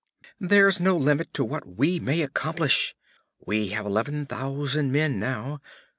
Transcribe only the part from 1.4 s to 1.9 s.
what